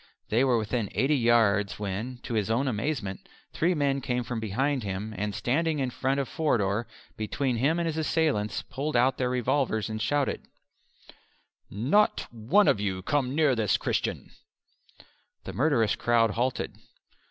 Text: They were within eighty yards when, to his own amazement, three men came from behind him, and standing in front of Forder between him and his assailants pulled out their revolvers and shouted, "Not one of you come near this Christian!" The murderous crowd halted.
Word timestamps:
They 0.29 0.43
were 0.43 0.57
within 0.57 0.89
eighty 0.93 1.15
yards 1.15 1.77
when, 1.77 2.17
to 2.23 2.33
his 2.33 2.49
own 2.49 2.67
amazement, 2.67 3.29
three 3.53 3.75
men 3.75 4.01
came 4.01 4.23
from 4.23 4.39
behind 4.39 4.81
him, 4.81 5.13
and 5.15 5.35
standing 5.35 5.77
in 5.77 5.91
front 5.91 6.19
of 6.19 6.27
Forder 6.27 6.87
between 7.17 7.57
him 7.57 7.77
and 7.77 7.85
his 7.85 7.97
assailants 7.97 8.63
pulled 8.63 8.95
out 8.95 9.19
their 9.19 9.29
revolvers 9.29 9.91
and 9.91 10.01
shouted, 10.01 10.41
"Not 11.69 12.25
one 12.33 12.67
of 12.67 12.79
you 12.79 13.03
come 13.03 13.35
near 13.35 13.55
this 13.55 13.77
Christian!" 13.77 14.31
The 15.43 15.53
murderous 15.53 15.95
crowd 15.95 16.31
halted. 16.31 16.77